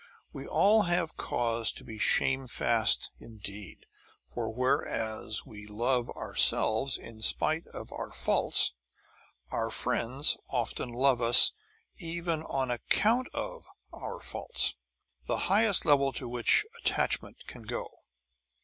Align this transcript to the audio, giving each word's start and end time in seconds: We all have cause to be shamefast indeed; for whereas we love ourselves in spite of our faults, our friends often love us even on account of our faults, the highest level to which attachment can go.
We 0.33 0.47
all 0.47 0.81
have 0.89 1.15
cause 1.15 1.71
to 1.73 1.83
be 1.83 1.99
shamefast 1.99 3.11
indeed; 3.19 3.85
for 4.25 4.49
whereas 4.49 5.45
we 5.45 5.67
love 5.67 6.09
ourselves 6.17 6.97
in 6.97 7.21
spite 7.21 7.67
of 7.67 7.93
our 7.93 8.11
faults, 8.11 8.73
our 9.51 9.69
friends 9.69 10.37
often 10.49 10.89
love 10.89 11.21
us 11.21 11.51
even 11.99 12.41
on 12.41 12.71
account 12.71 13.27
of 13.31 13.67
our 13.93 14.19
faults, 14.19 14.73
the 15.27 15.37
highest 15.51 15.85
level 15.85 16.11
to 16.13 16.27
which 16.27 16.65
attachment 16.79 17.45
can 17.45 17.61
go. 17.61 17.91